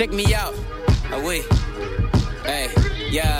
[0.00, 0.54] Check me out.
[1.12, 1.44] Oh wait.
[2.46, 2.70] Hey,
[3.10, 3.36] yeah.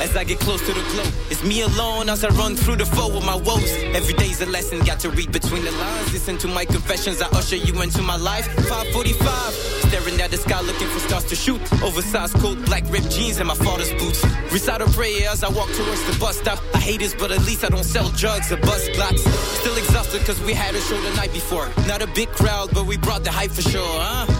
[0.00, 2.86] As I get close to the glow, it's me alone as I run through the
[2.86, 3.70] foe with my woes.
[3.92, 6.14] Every day's a lesson, got to read between the lines.
[6.14, 8.46] Listen to my confessions, I usher you into my life.
[8.46, 9.52] 545,
[9.90, 11.60] staring at the sky looking for stars to shoot.
[11.82, 14.24] Oversized coat, black ripped jeans, and my father's boots.
[14.50, 16.58] Recite a prayer as I walk towards the bus stop.
[16.72, 19.20] I hate this, but at least I don't sell drugs or bust blocks.
[19.60, 21.68] Still exhausted cause we had a show the night before.
[21.86, 24.35] Not a big crowd, but we brought the hype for sure, huh?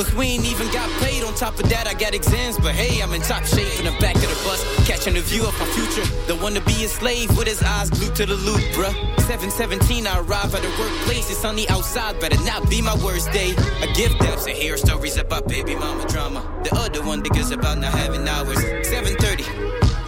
[0.00, 1.22] Plus, we ain't even got paid.
[1.24, 2.56] On top of that, I got exams.
[2.56, 5.44] But hey, I'm in top shape in the back of the bus, catching a view
[5.44, 6.08] of my future.
[6.26, 8.94] The one to be a slave with his eyes glued to the loop, bruh.
[9.28, 11.28] 717, I arrive at the workplace.
[11.28, 13.52] It's sunny outside, better not be my worst day.
[13.58, 16.40] I give depths and hear stories about baby mama drama.
[16.64, 18.56] The other one niggas about not having hours.
[18.88, 19.44] 730.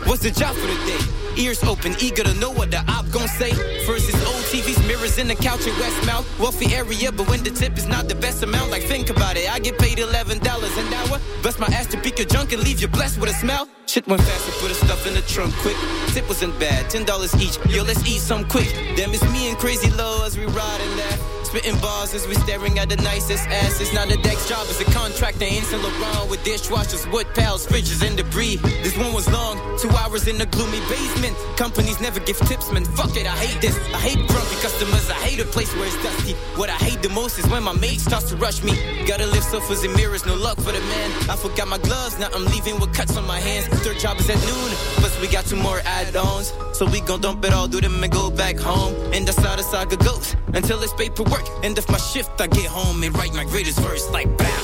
[0.08, 1.21] What's the job for the day?
[1.36, 3.52] Ears open, eager to know what the op gon' say.
[3.86, 6.24] First is old TVs, mirrors in the couch in Westmount.
[6.38, 9.52] Wealthy area, but when the tip is not the best amount, like think about it.
[9.52, 10.40] I get paid $11
[10.78, 11.20] an hour.
[11.42, 13.68] Bust my ass to pick your junk and leave you blessed with a smile.
[13.86, 15.76] Shit went fast put the stuff in the trunk quick.
[16.14, 17.58] Tip wasn't bad, $10 each.
[17.74, 18.70] Yo, let's eat some quick.
[18.96, 21.41] Damn, it's me and Crazy Low as we ride and laugh.
[21.52, 23.92] Spitting bars as we staring at the nicest asses.
[23.92, 28.00] Now the next job is a contractor in Saint Laurent with dishwashers, wood pals, fridges,
[28.00, 28.56] and debris.
[28.82, 31.36] This one was long, two hours in a gloomy basement.
[31.58, 32.86] Companies never give tips, man.
[32.96, 33.76] Fuck it, I hate this.
[33.92, 35.10] I hate grumpy customers.
[35.10, 36.32] I hate a place where it's dusty.
[36.56, 38.72] What I hate the most is when my mate starts to rush me.
[39.04, 41.10] Gotta lift sofas and mirrors, no luck for the man.
[41.28, 43.66] I forgot my gloves, now I'm leaving with cuts on my hands.
[43.84, 46.54] Third job is at noon, plus we got two more add-ons.
[46.72, 48.94] So we gon' dump it all, do them and go back home.
[49.12, 51.41] And that's how the saga goes until it's paperwork.
[51.62, 54.62] End of my shift, I get home and write my greatest verse like bow.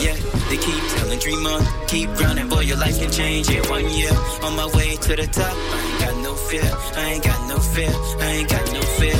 [0.00, 0.14] Yeah,
[0.48, 4.12] they keep telling dream on, keep grinding, boy, your life can change in one year.
[4.42, 7.58] On my way to the top, I ain't got no fear, I ain't got no
[7.58, 9.18] fear, I ain't got no fear.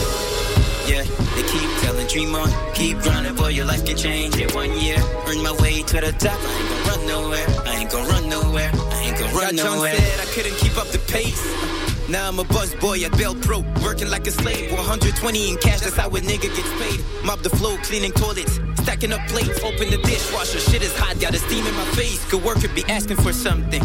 [0.89, 1.03] Yeah,
[1.37, 4.99] they keep telling dream on, keep grinding, boy, your life can change in one year.
[5.29, 8.29] Earn my way to the top, I ain't gonna run nowhere, I ain't gonna run
[8.29, 9.95] nowhere, I ain't gonna run Got nowhere.
[9.97, 11.90] said I couldn't keep up the pace.
[12.11, 14.73] Now I'm a buzz boy at Bell Pro, working like a slave.
[14.73, 17.05] 120 in cash, that's how a nigga gets paid.
[17.25, 19.63] Mop the floor, cleaning toilets, stacking up plates.
[19.63, 22.29] Open the dishwasher, shit is hot, got a steam in my face.
[22.29, 23.83] Good worker be asking for something.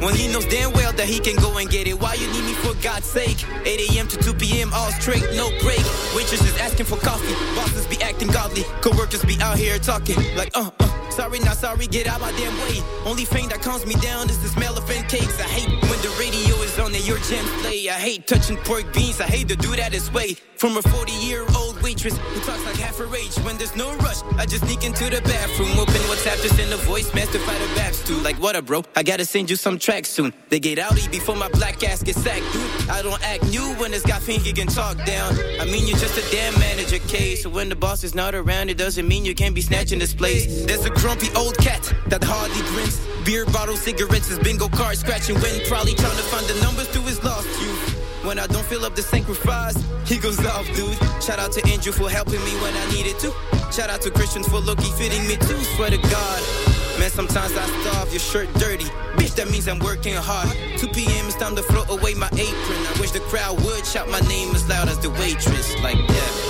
[0.00, 2.00] When he knows damn well that he can go and get it.
[2.00, 3.44] Why you need me for God's sake?
[3.66, 4.06] 8 a.m.
[4.08, 4.72] to 2 p.m.
[4.72, 5.82] all straight, no break.
[6.14, 8.62] Waitresses asking for coffee, bosses be acting godly.
[8.80, 11.10] Co-workers be out here talking like, uh, uh.
[11.10, 12.80] Sorry, not sorry, get out my damn way.
[13.04, 15.40] Only thing that calms me down is the smell of fan cakes.
[15.40, 17.88] I hate when the radio is on and your jam play.
[17.88, 20.36] I hate touching pork beans, I hate to do that this way.
[20.56, 23.96] From a 40 year old waitress who talks like half her age when there's no
[23.96, 24.22] rush.
[24.36, 27.80] I just sneak into the bathroom, open WhatsApp, just send a voice, master fight the
[27.80, 28.18] baps too.
[28.18, 28.84] Like what up, bro?
[28.94, 30.34] I gotta send you some tracks soon.
[30.50, 32.90] They get outy before my black ass gets sacked, dude.
[32.90, 35.32] I don't act new when this guy think he can talk down.
[35.58, 37.36] I mean, you're just a damn manager, K.
[37.36, 40.12] So when the boss is not around, it doesn't mean you can't be snatching this
[40.12, 40.66] place.
[40.66, 43.00] There's a grumpy old cat that hardly grins.
[43.24, 47.00] Beer bottle, cigarettes, his bingo card, scratching wind, probably trying to find the numbers to
[47.00, 48.26] his lost youth.
[48.26, 50.98] When I don't fill up the sacrifice, he goes off, dude.
[51.22, 53.32] Shout out to Andrew for helping me when I needed to.
[53.72, 55.60] Shout out to Christians for looking fitting me too.
[55.76, 56.67] Swear to God.
[56.98, 58.84] Man, sometimes I starve, your shirt dirty.
[59.14, 60.50] Bitch, that means I'm working hard.
[60.78, 61.26] 2 p.m.
[61.26, 62.80] it's time to throw away my apron.
[62.90, 65.80] I wish the crowd would shout my name as loud as the waitress.
[65.82, 66.48] Like, yeah.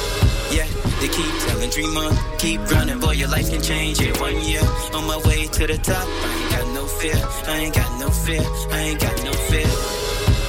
[0.51, 0.67] Yeah,
[1.01, 4.63] they keep telling dream on, keep running, boy, your life can change in one year.
[4.95, 8.09] On my way to the top, I ain't got no fear, I ain't got no
[8.09, 10.08] fear, I ain't got no fear.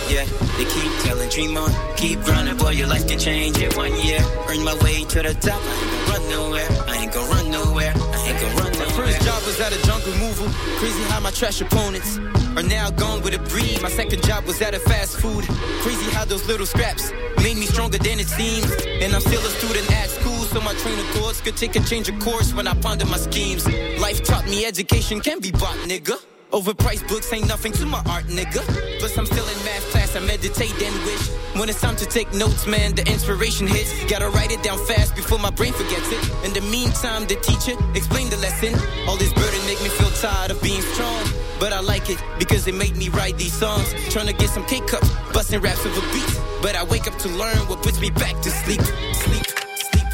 [0.10, 0.26] Yeah,
[0.58, 4.20] they keep telling dream on, keep running, boy, your life can change in one year.
[4.50, 7.52] Earn my way to the top, I ain't gonna run nowhere, I ain't gonna run
[7.52, 8.88] nowhere, I ain't gonna run nowhere.
[8.88, 10.48] My First job was at a junk removal,
[10.80, 12.18] crazy how my trash opponents
[12.58, 13.82] are now gone with a breed.
[13.84, 15.46] My second job was at a fast food,
[15.84, 17.12] crazy how those little scraps
[17.44, 18.66] made me stronger than it seems.
[19.02, 21.82] And I'm still a student at school, so my train of thoughts could take a
[21.82, 23.68] change of course when I ponder my schemes.
[24.00, 26.18] Life taught me education can be bought, nigga.
[26.52, 28.66] Overpriced books ain't nothing to my art, nigga.
[28.98, 31.30] Plus, I'm still in math class, I meditate and wish.
[31.54, 33.94] When it's time to take notes, man, the inspiration hits.
[34.06, 36.46] Gotta write it down fast before my brain forgets it.
[36.46, 38.74] In the meantime, the teacher explained the lesson.
[39.08, 41.24] All this burden make me feel tired of being strong.
[41.60, 43.94] But I like it because it made me write these songs.
[44.10, 46.42] Trying to get some K cups, busting raps with a beat.
[46.64, 48.82] But I wake up to learn what puts me back to sleep.
[48.82, 50.08] Sleep, sleep,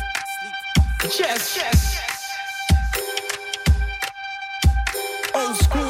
[1.00, 1.18] sleep.
[1.18, 2.02] Yes, yes.
[5.34, 5.85] Old school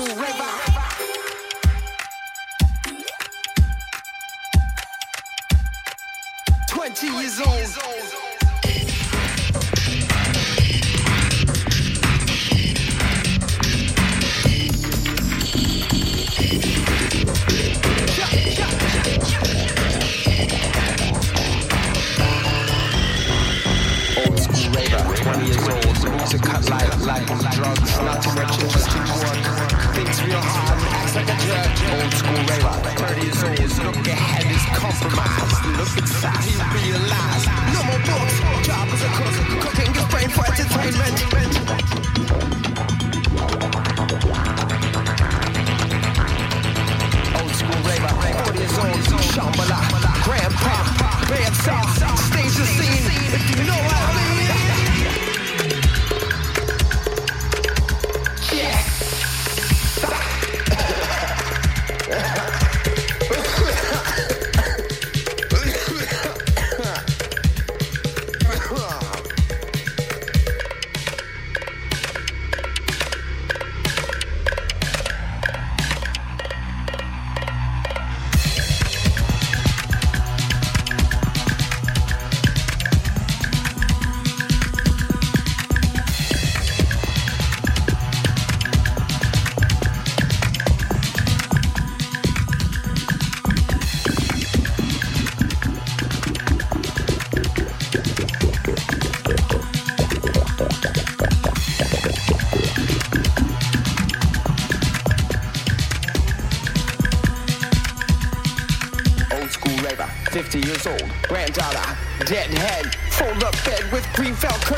[7.42, 7.85] on.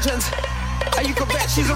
[0.08, 0.32] Curtains.
[1.06, 1.76] You bet she's a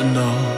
[0.00, 0.57] out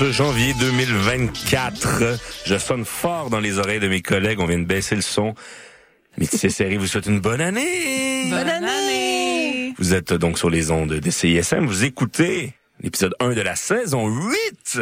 [0.00, 2.18] 11 janvier 2024.
[2.46, 4.40] Je sonne fort dans les oreilles de mes collègues.
[4.40, 5.34] On vient de baisser le son.
[6.16, 8.30] Métis Série vous souhaite une bonne année.
[8.30, 9.74] Bonne année!
[9.78, 11.66] Vous êtes donc sur les ondes de CISM.
[11.66, 14.36] Vous écoutez l'épisode 1 de la saison 8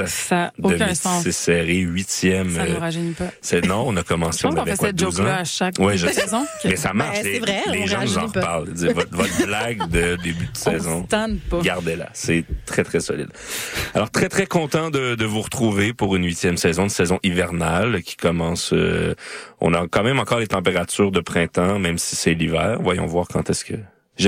[0.06, 1.28] Ça n'a de aucun sens.
[1.30, 2.50] Série, huitième.
[2.50, 3.26] Ça ne euh, nous rajeunit pas.
[3.40, 5.26] c'est non, on a commencé, on qu'on avait fait quoi, cette 12 ans?
[5.26, 6.12] à chaque Ouais, je sais.
[6.12, 6.46] saison.
[6.64, 7.16] Mais ça marche.
[7.16, 8.68] Ben, c'est les- vrai, les on gens nous en reparlent.
[8.74, 11.06] Votre, votre blague de début de saison.
[11.52, 11.60] On.
[11.62, 12.08] Gardez-la.
[12.12, 13.28] C'est très, très solide.
[13.94, 18.02] Alors, très, très content de, de vous retrouver pour une huitième saison, de saison hivernale
[18.02, 18.72] qui commence...
[18.72, 19.14] euh,
[19.60, 22.78] on a quand même encore les températures de printemps, même si c'est l'hiver.
[22.80, 23.74] Voyons voir quand est-ce que